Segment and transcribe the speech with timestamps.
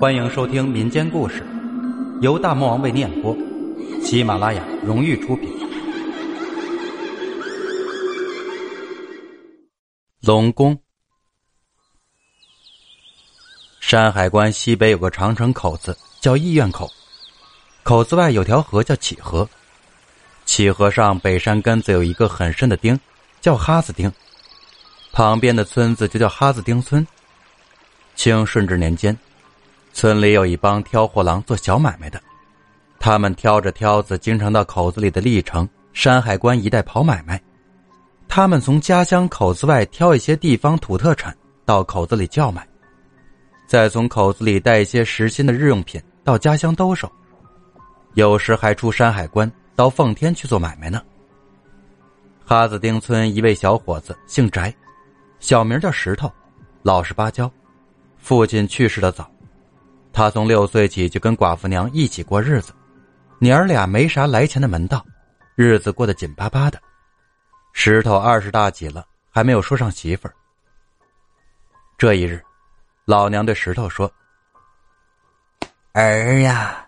[0.00, 1.46] 欢迎收听民间故事，
[2.20, 3.34] 由大魔王为你演播，
[4.02, 5.48] 喜马拉雅荣誉出品。
[10.20, 10.76] 龙宫，
[13.80, 16.90] 山海关西北有个长城口子叫义院口，
[17.84, 19.48] 口子外有条河叫启河，
[20.44, 22.98] 启河上北山根子有一个很深的丁，
[23.40, 24.12] 叫哈子丁，
[25.12, 27.06] 旁边的村子就叫哈子丁村。
[28.16, 29.16] 清顺治年间。
[29.94, 32.20] 村里有一帮挑货郎做小买卖的，
[32.98, 37.40] 他们挑着挑子，经常到口子里的历城、山海关一带跑买卖。
[38.26, 41.34] 他们从家乡口子外挑一些地方土特产
[41.64, 42.66] 到口子里叫卖，
[43.68, 47.08] 再从口子里带一些实心的日用品到家乡兜售，
[48.14, 51.00] 有时还出山海关到奉天去做买卖呢。
[52.44, 54.74] 哈子丁村一位小伙子姓翟，
[55.38, 56.28] 小名叫石头，
[56.82, 57.48] 老实巴交，
[58.18, 59.30] 父亲去世的早。
[60.14, 62.72] 他从六岁起就跟寡妇娘一起过日子，
[63.40, 65.04] 娘儿俩没啥来钱的门道，
[65.56, 66.80] 日子过得紧巴巴的。
[67.72, 70.34] 石头二十大几了，还没有说上媳妇儿。
[71.98, 72.40] 这一日，
[73.04, 74.08] 老娘对石头说
[75.94, 76.86] ：“儿呀，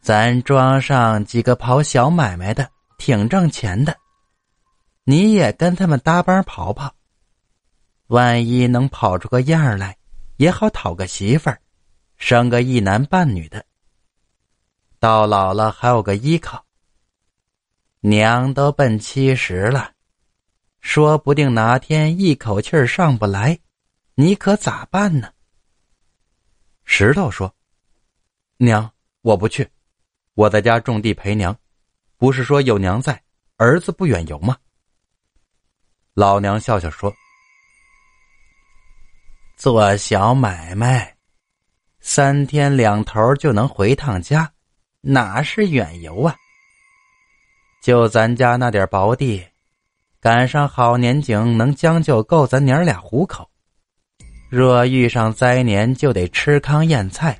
[0.00, 3.96] 咱庄上几个跑小买卖的挺挣钱的，
[5.04, 6.92] 你也跟他们搭帮跑跑，
[8.08, 9.96] 万一能跑出个样来，
[10.38, 11.56] 也好讨个媳妇儿。”
[12.18, 13.64] 生个一男半女的，
[14.98, 16.66] 到老了还有个依靠。
[18.00, 19.92] 娘都奔七十了，
[20.80, 23.58] 说不定哪天一口气上不来，
[24.14, 25.32] 你可咋办呢？
[26.84, 27.54] 石头说
[28.58, 29.68] ：“娘，我不去，
[30.34, 31.56] 我在家种地陪娘。
[32.16, 33.22] 不是说有娘在，
[33.56, 34.56] 儿子不远游吗？”
[36.14, 37.14] 老娘笑笑说
[39.56, 41.16] ：“做小买卖。”
[42.10, 44.50] 三天两头就能回趟家，
[45.02, 46.34] 哪是远游啊？
[47.82, 49.44] 就咱家那点薄地，
[50.18, 53.46] 赶上好年景，能将就够咱娘俩糊口。
[54.48, 57.38] 若遇上灾年，就得吃糠咽菜。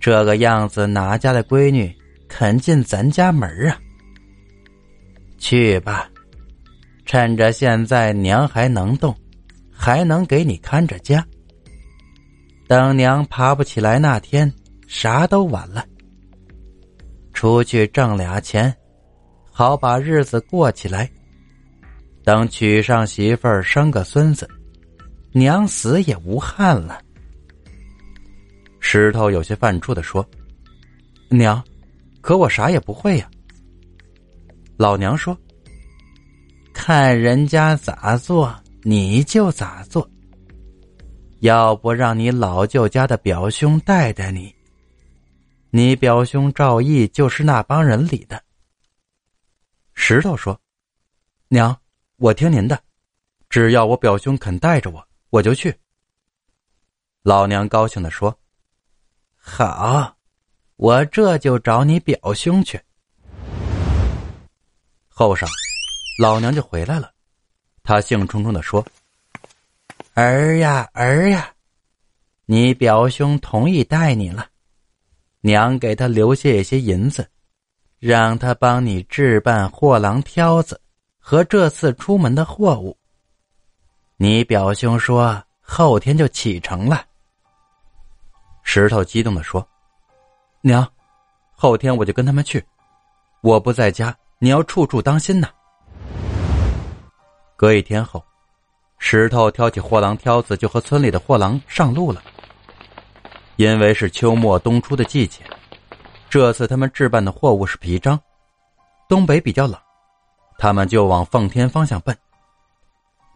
[0.00, 1.96] 这个样子，哪家的闺女
[2.28, 3.78] 肯进咱家门啊？
[5.38, 6.10] 去吧，
[7.06, 9.16] 趁着现在娘还能动，
[9.70, 11.24] 还能给你看着家。
[12.66, 14.50] 等娘爬不起来那天，
[14.86, 15.84] 啥都晚了。
[17.32, 18.74] 出去挣俩钱，
[19.50, 21.10] 好把日子过起来。
[22.22, 24.48] 等娶上媳妇儿，生个孙子，
[25.32, 27.00] 娘死也无憾了。
[28.80, 30.26] 石头有些犯怵的说
[31.28, 31.62] ：“娘，
[32.22, 33.28] 可我啥也不会呀。”
[34.78, 35.36] 老娘说
[36.72, 40.08] ：“看人家咋做，你就咋做。”
[41.44, 44.54] 要不让你老舅家的表兄带带你，
[45.68, 48.42] 你表兄赵毅就是那帮人里的。
[49.92, 50.58] 石头说
[51.48, 51.78] ：“娘，
[52.16, 52.80] 我听您的，
[53.50, 55.74] 只要我表兄肯带着我，我就去。”
[57.22, 58.34] 老娘高兴的说
[59.36, 60.16] ：“好，
[60.76, 62.80] 我这就找你表兄去。”
[65.12, 65.46] 后晌，
[66.18, 67.12] 老娘就回来了，
[67.82, 68.82] 他兴冲冲的说。
[70.16, 71.52] 儿呀儿呀，
[72.46, 74.46] 你表兄同意带你了，
[75.40, 77.28] 娘给他留下一些银子，
[77.98, 80.80] 让他帮你置办货郎挑子
[81.18, 82.96] 和这次出门的货物。
[84.16, 87.04] 你表兄说后天就启程了。
[88.62, 89.66] 石头激动的说
[90.62, 90.88] ：“娘，
[91.56, 92.64] 后天我就跟他们去，
[93.42, 95.48] 我不在家，你要处处当心呐。”
[97.58, 98.24] 隔一天后。
[99.06, 102.22] 石头挑起货郎挑子，就和村里的货郎上路了。
[103.56, 105.44] 因为是秋末冬初的季节，
[106.30, 108.18] 这次他们置办的货物是皮张，
[109.06, 109.78] 东北比较冷，
[110.56, 112.16] 他们就往奉天方向奔。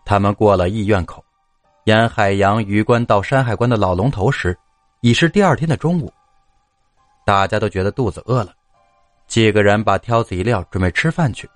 [0.07, 1.23] 他们过了义院口，
[1.85, 4.59] 沿海洋鱼关到山海关的老龙头时，
[5.03, 6.11] 已是第二天的中午。
[7.27, 8.55] 大家都觉得肚子饿了，
[9.27, 11.47] 几个人把挑子一撂，准备吃饭去。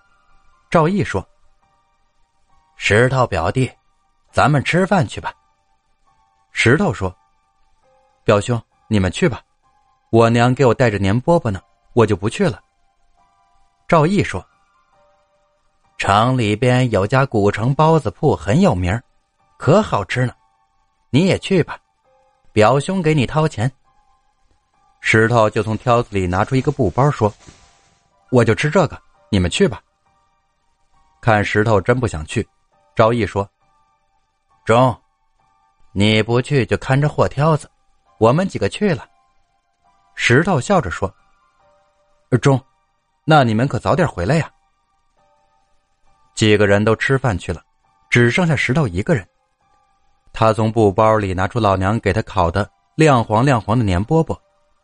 [0.70, 1.26] 赵毅说
[2.76, 3.70] ：“石头表弟。”
[4.32, 5.32] 咱们吃饭去吧。
[6.52, 7.14] 石头说
[8.24, 9.42] ：“表兄，你们去吧，
[10.10, 11.60] 我娘给我带着年饽饽呢，
[11.92, 12.60] 我就不去了。”
[13.86, 14.44] 赵毅说
[15.98, 18.98] ：“城里边有家古城包子铺很有名，
[19.58, 20.32] 可好吃呢，
[21.10, 21.78] 你也去吧，
[22.52, 23.70] 表兄给你掏钱。”
[25.00, 27.30] 石头就从挑子里拿出一个布包，说
[28.30, 28.98] ：“我就吃这个，
[29.28, 29.82] 你们去吧。”
[31.20, 32.48] 看石头真不想去，
[32.96, 33.46] 赵毅说。
[34.64, 34.96] 中，
[35.90, 37.68] 你不去就看着货挑子，
[38.18, 39.04] 我们几个去了。
[40.14, 41.12] 石头笑着说
[42.40, 42.60] ：“中，
[43.24, 44.48] 那你们可早点回来呀。”
[46.34, 47.60] 几个人都吃饭去了，
[48.08, 49.26] 只剩下石头一个人。
[50.32, 54.38] 他从布包里拿出老娘给他烤的亮黄亮黄的黏饽饽，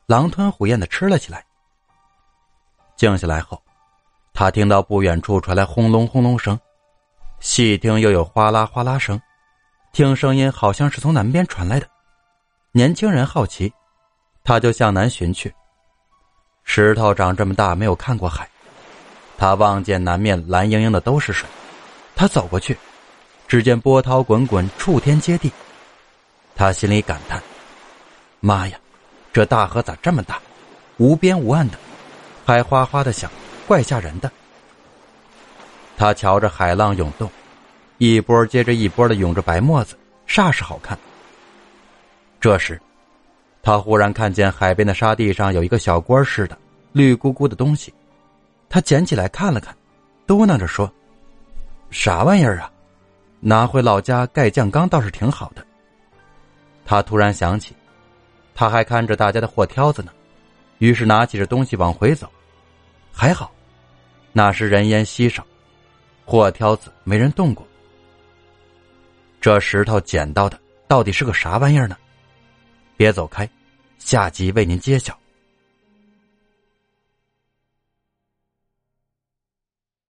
[0.06, 1.44] 狼吞虎咽的吃了起来。
[2.96, 3.62] 静下来后，
[4.34, 6.58] 他听到不远处传来轰隆轰隆声，
[7.38, 9.20] 细听又有哗啦哗啦声，
[9.92, 11.86] 听声音好像是从南边传来的。
[12.72, 13.72] 年轻人好奇，
[14.44, 15.52] 他就向南寻去。
[16.64, 18.48] 石头长这么大没有看过海，
[19.36, 21.48] 他望见南面蓝盈盈的都是水，
[22.14, 22.76] 他走过去。
[23.48, 25.50] 只见波涛滚滚，触天接地。
[26.54, 27.42] 他心里感叹
[28.40, 28.78] ：“妈呀，
[29.32, 30.38] 这大河咋这么大，
[30.98, 31.78] 无边无岸的，
[32.44, 33.30] 还哗哗的响，
[33.66, 34.30] 怪吓人的。”
[35.96, 37.30] 他瞧着海浪涌动，
[37.98, 39.96] 一波接着一波的涌着白沫子，
[40.26, 40.96] 煞是好看。
[42.40, 42.80] 这时，
[43.60, 46.56] 他忽然看见海边的沙地上有一个小锅似的
[46.92, 47.92] 绿咕咕的东西，
[48.68, 49.76] 他捡起来看了看，
[50.28, 50.90] 嘟囔着说
[51.90, 52.70] ：“啥玩意儿啊？”
[53.40, 55.64] 拿回老家盖酱缸倒是挺好的。
[56.84, 57.74] 他突然想起，
[58.54, 60.12] 他还看着大家的货挑子呢，
[60.78, 62.30] 于是拿起这东西往回走。
[63.12, 63.50] 还好，
[64.32, 65.44] 那时人烟稀少，
[66.24, 67.66] 货挑子没人动过。
[69.48, 71.96] 这石头捡到的到底是个啥玩意儿呢？
[72.98, 73.48] 别走开，
[73.98, 75.18] 下集为您揭晓。